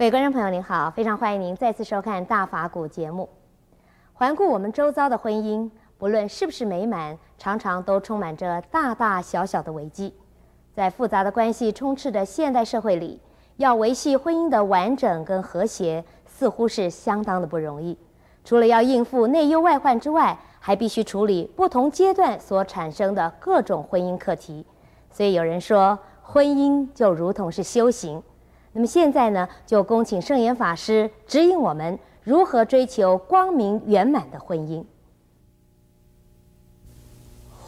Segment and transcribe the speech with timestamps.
[0.00, 3.28] 各位观众朋友，您好，非常欢迎您再次收看《大法古》节目。
[4.14, 10.14] 环顾我们周遭的婚姻，不论是不是美满，常常都充满着大大小小的危机。
[10.72, 13.20] 在复杂的关系充斥的现代社会里，
[13.58, 17.98] 要维系婚姻的完整跟和谐，似乎是相当的不容易。
[18.42, 24.64] 除了要应付内忧外患之外，还必须处理不同阶段所产生的各种婚姻课题。
[25.10, 28.22] 所以有人说，婚姻就如同是修行。
[28.72, 34.84] 那么现在呢，就恭请圣严法师指引我们如何追求光明圆满的婚姻。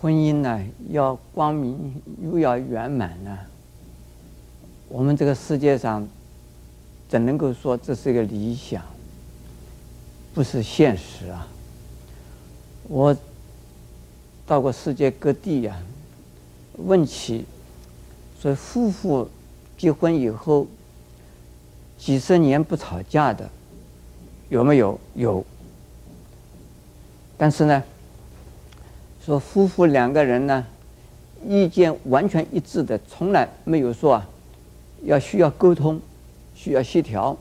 [0.00, 3.38] 婚姻呢，要光明又要圆满呢，
[4.88, 6.08] 我们这个世界上
[7.08, 8.82] 怎能够说这是一个理想，
[10.32, 11.46] 不是现实啊？
[12.88, 13.14] 我
[14.46, 15.76] 到过世界各地呀，
[16.78, 17.44] 问起，
[18.40, 19.28] 说夫妇
[19.76, 20.66] 结婚以后。
[21.98, 23.48] 几十年不吵架的
[24.48, 24.98] 有没有？
[25.14, 25.44] 有。
[27.38, 27.82] 但是呢，
[29.24, 30.64] 说夫妇两个人呢，
[31.46, 34.28] 意见完全一致的，从来没有说啊，
[35.04, 36.00] 要需要沟通，
[36.54, 37.36] 需要协调，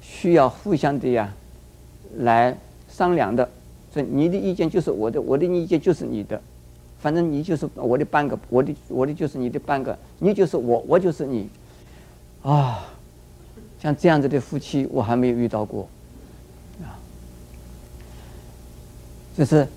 [0.00, 1.32] 需要互相的呀
[2.18, 2.56] 来
[2.88, 3.48] 商量的。
[3.92, 6.40] 说你的意见就是我的，我的意见就是你的，
[6.98, 11.48] 反正你就是我的半个，我的我的就是你的半个，你就是我，我就是你，
[12.42, 12.92] 啊。
[13.78, 15.86] 像这样子的夫妻，我还没有遇到过，
[16.82, 16.96] 啊，
[19.36, 19.68] 就是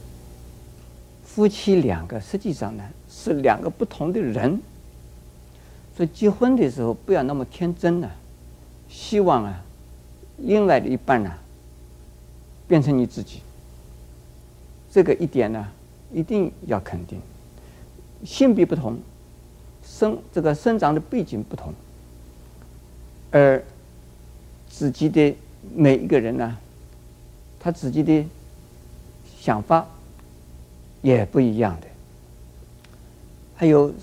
[1.23, 4.59] 夫妻两个实际上呢是两个不同的人，
[5.95, 8.09] 所以结婚的时候不要那么天真呢，
[8.89, 9.61] 希望啊，
[10.37, 11.31] 另外的一半呢
[12.67, 13.41] 变成你自己，
[14.89, 15.67] 这个一点呢
[16.13, 17.19] 一定要肯定，
[18.25, 18.97] 性别不同，
[19.83, 21.73] 生这个生长的背景不同，
[23.31, 23.61] 而。
[24.69, 25.35] 自己的
[25.75, 26.57] 每一个人呢，
[27.59, 28.23] 他自己的
[29.39, 29.85] 想法
[31.01, 31.87] 也不一样的，
[33.55, 33.93] 还有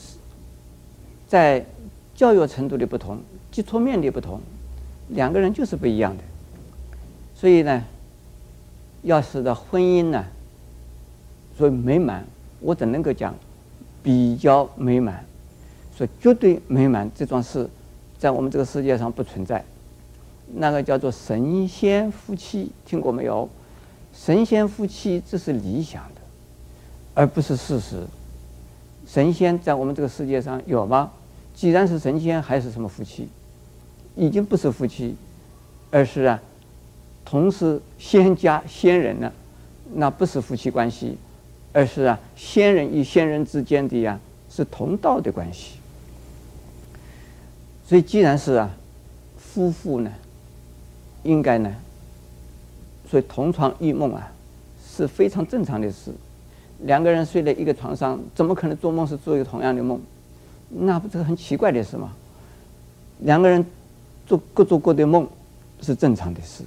[1.29, 1.65] 在
[2.15, 3.19] 教育程度的不同、
[3.51, 4.41] 接触面的不同，
[5.09, 6.23] 两个人就是不一样的。
[7.35, 7.85] 所以呢，
[9.03, 10.25] 要使得婚姻呢，
[11.57, 12.27] 所以美满，
[12.61, 13.35] 我只能够讲
[14.03, 15.25] 比较美满，
[15.97, 17.69] 说绝对美满这桩事，
[18.19, 19.65] 在我们这个世界上不存在。
[20.55, 23.49] 那个叫做神仙夫妻，听过没有？
[24.15, 26.21] 神仙夫妻这是理想的，
[27.15, 28.03] 而不是事实。
[29.07, 31.13] 神仙在我们这个世界上有吗？
[31.55, 33.29] 既然是神仙，还是什么夫妻？
[34.15, 35.15] 已经不是夫妻，
[35.91, 36.43] 而是啊，
[37.25, 39.33] 同是仙家仙人呢，
[39.95, 41.19] 那不是夫妻关系，
[41.73, 44.19] 而是啊，仙人与仙人之间的呀，
[44.49, 45.73] 是同道的关系。
[47.87, 48.71] 所以，既然是啊，
[49.37, 50.11] 夫妇呢？
[51.27, 51.75] 应该呢，
[53.11, 54.33] 所以同床异梦啊，
[54.87, 56.13] 是非常正常的事。
[56.85, 60.01] 两个人睡在一个床上，怎么可能做梦是做一个同样的梦？
[60.69, 62.13] 那不是很奇怪的事吗？
[63.21, 63.65] 两个人
[64.27, 65.27] 做各做各的梦
[65.81, 66.63] 是正常的事，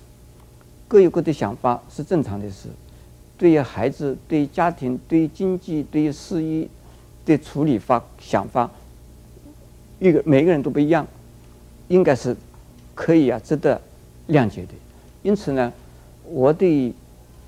[0.88, 2.70] 各有各的想法是正常的事。
[3.38, 6.68] 对于孩子、对于家庭、对于经济、对于事业
[7.26, 8.70] 的处理法、想法，
[10.00, 11.06] 一个每个人都不一样，
[11.88, 12.36] 应该是
[12.96, 13.80] 可以啊，值得。
[14.30, 14.74] 谅解的，
[15.24, 15.74] 因此呢，
[16.24, 16.94] 我对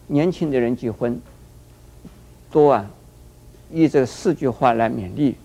[0.07, 1.19] 年轻的人结婚，
[2.51, 2.89] 多啊，
[3.71, 5.35] 以这四句话来勉励：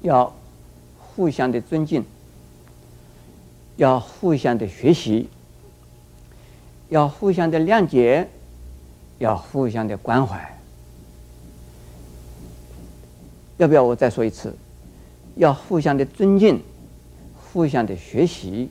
[0.00, 0.34] 要
[0.98, 2.02] 互相的尊敬，
[3.76, 5.28] 要互相的学习，
[6.88, 8.28] 要互相的谅解，
[9.18, 10.58] 要互相的关怀。
[13.58, 14.56] 要不要我再说一次？
[15.36, 16.60] 要互相的尊敬，
[17.52, 18.68] 互相的学习。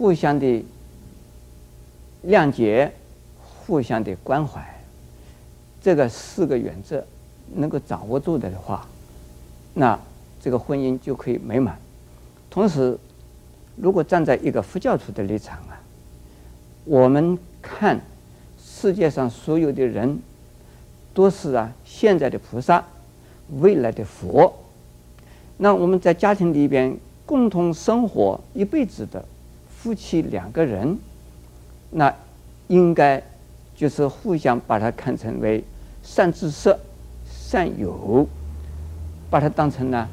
[0.00, 0.64] 互相的
[2.26, 2.90] 谅解，
[3.66, 4.66] 互相的关怀，
[5.82, 7.04] 这个四个原则
[7.54, 8.88] 能够掌握住的话，
[9.74, 10.00] 那
[10.40, 11.78] 这个婚姻就可以美满。
[12.48, 12.98] 同时，
[13.76, 15.78] 如果站在一个佛教徒的立场啊，
[16.86, 18.00] 我们看
[18.58, 20.18] 世界上所有的人
[21.12, 22.82] 都是啊，现在的菩萨，
[23.60, 24.50] 未来的佛。
[25.58, 29.22] 那我们在家庭里边共同生活一辈子的。
[29.82, 30.98] 夫妻两个人，
[31.90, 32.14] 那
[32.68, 33.22] 应该
[33.74, 35.64] 就是互相把它看成为
[36.02, 36.76] 善知识、
[37.26, 38.26] 善友，
[39.30, 40.06] 把它当成呢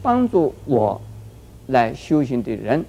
[0.00, 1.00] 帮助我
[1.66, 2.84] 来修行的人。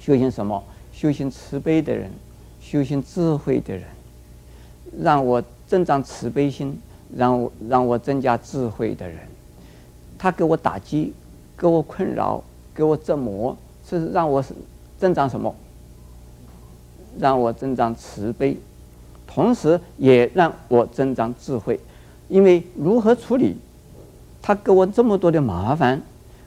[0.00, 0.64] 修行什么？
[0.90, 2.10] 修行慈悲的人，
[2.58, 3.84] 修行智慧的人，
[5.02, 6.80] 让我增长慈悲心，
[7.14, 9.18] 让我让我增加智慧的人。
[10.16, 11.12] 他给我打击，
[11.58, 12.42] 给我困扰，
[12.74, 13.54] 给我折磨。
[13.86, 14.42] 是让我
[14.98, 15.54] 增长什么？
[17.18, 18.56] 让我增长慈悲，
[19.26, 21.78] 同时也让我增长智慧。
[22.28, 23.56] 因为如何处理，
[24.42, 26.02] 他给我这么多的麻烦，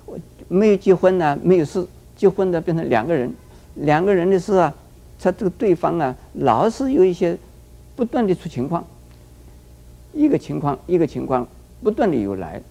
[0.05, 3.33] 我没有结婚呢，没有事，结婚的变成两个人，
[3.75, 4.73] 两个人的事啊，
[5.19, 7.37] 他这个对方啊，老是有一些
[7.95, 8.85] 不断的出情况，
[10.13, 11.47] 一个情况一个情况
[11.81, 12.61] 不断的有来，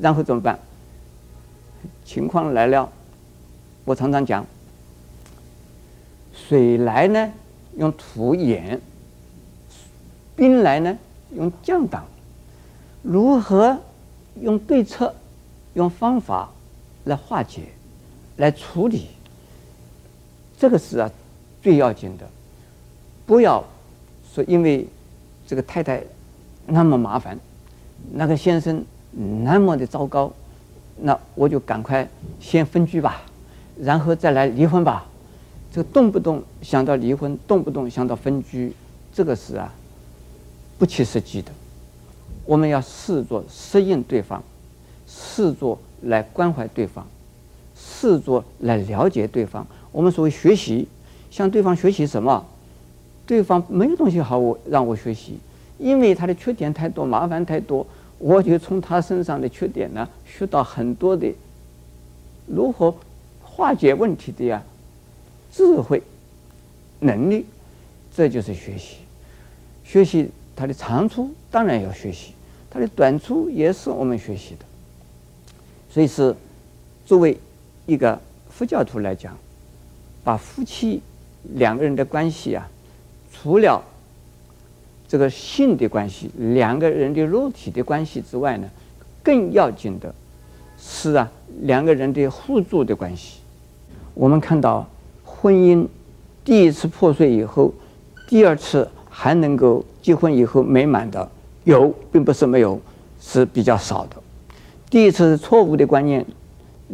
[0.00, 0.58] 然后怎么办？
[2.04, 2.90] 情况来了，
[3.84, 4.46] 我常常讲，
[6.32, 7.32] 水来呢，
[7.76, 8.78] 用土掩；
[10.36, 10.96] 兵来呢，
[11.34, 12.04] 用将挡。
[13.02, 13.76] 如何
[14.40, 15.12] 用对策、
[15.74, 16.48] 用方法
[17.04, 17.62] 来化解、
[18.36, 19.08] 来处理？
[20.56, 21.10] 这个是啊，
[21.60, 22.28] 最要紧的。
[23.26, 23.64] 不要
[24.32, 24.86] 说因为
[25.46, 26.02] 这个太太
[26.66, 27.36] 那么麻烦，
[28.12, 30.32] 那个先生那么的糟糕。
[31.04, 32.06] 那我就赶快
[32.38, 33.22] 先分居吧，
[33.82, 35.04] 然后再来离婚吧。
[35.72, 38.72] 这个动不动想到离婚，动不动想到分居，
[39.12, 39.72] 这个是啊，
[40.78, 41.50] 不切实际的。
[42.44, 44.42] 我们要试着适应对方，
[45.06, 47.06] 试着来关怀对方，
[47.74, 49.66] 试着来了解对方。
[49.90, 50.86] 我们所谓学习，
[51.30, 52.46] 向对方学习什么？
[53.24, 55.38] 对方没有东西好我让我学习，
[55.78, 57.86] 因为他的缺点太多，麻烦太多。
[58.18, 61.32] 我就从他身上的缺点呢，学到很多的
[62.46, 62.94] 如何
[63.54, 64.62] 化解问题的呀
[65.52, 66.02] 智慧
[67.00, 67.44] 能力，
[68.16, 68.96] 这就是学习。
[69.84, 72.32] 学习他的长处，当然要学习；
[72.70, 74.64] 他的短处也是我们学习的。
[75.90, 76.34] 所以是
[77.04, 77.38] 作为
[77.84, 78.18] 一个
[78.48, 79.36] 佛教徒来讲，
[80.24, 81.02] 把夫妻
[81.54, 82.66] 两个人的关系啊，
[83.30, 83.84] 除了
[85.06, 88.70] 这个性的关系，两个人的肉体的关系之外呢，
[89.22, 90.14] 更要紧的
[90.78, 93.40] 是啊，两个人的互助的关系。
[94.14, 94.86] 我们看到
[95.24, 95.86] 婚姻
[96.44, 97.72] 第一次破碎以后，
[98.28, 101.28] 第二次还能够结婚以后美满的
[101.64, 102.80] 有，并不是没有，
[103.20, 104.16] 是比较少的。
[104.90, 106.24] 第一次是错误的观念，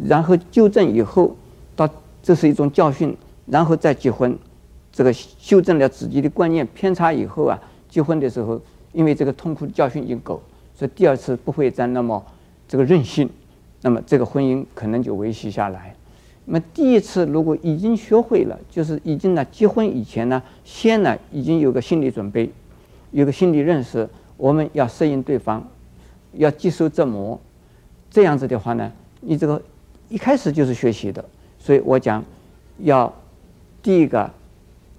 [0.05, 1.35] 然后纠正以后，
[1.75, 1.89] 到
[2.23, 4.37] 这是一种教训，然后再结婚，
[4.91, 7.59] 这个修正了自己的观念偏差以后啊。
[7.89, 8.61] 结婚的时候，
[8.93, 10.41] 因为这个痛苦的教训已经够，
[10.75, 12.23] 所以第二次不会再那么
[12.67, 13.27] 这个任性，
[13.81, 15.95] 那么这个婚姻可能就维系下来。
[16.51, 22.49] 那么第一次如果已经学会了，就是已经呢结婚以前呢，先呢已经有个心理准备，
[23.11, 25.63] 有个心理认识，我们要适应对方，
[26.33, 27.39] 要接受折磨，
[28.09, 28.91] 这样子的话呢，
[29.21, 29.61] 你这个
[30.07, 31.23] 一开始就是学习的，
[31.59, 32.25] 所以我讲
[32.79, 33.13] 要
[33.83, 34.29] 第一个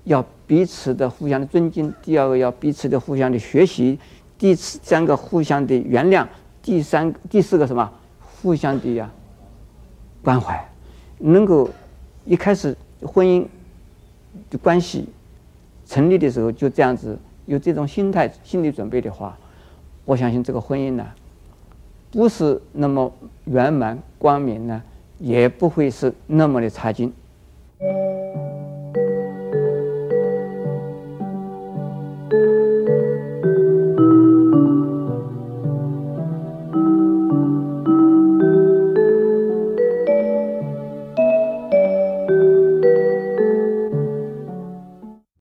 [0.05, 0.25] 要。
[0.51, 3.97] 彼此的互相的尊敬，第二个要彼此的互相的学习，
[4.37, 6.27] 第三个互相的原谅，
[6.61, 7.89] 第三第四个什么？
[8.43, 9.09] 互相的呀
[10.25, 10.69] 关怀，
[11.21, 11.69] 能够
[12.25, 13.47] 一开始婚姻
[14.49, 15.07] 的关系
[15.87, 19.37] 成立的时候就这样子有这种心态心理准备的话，
[20.05, 21.07] 我相信这个婚姻呢，
[22.11, 23.13] 不是那么
[23.45, 24.83] 圆满光明呢，
[25.19, 27.13] 也不会是那么的差劲。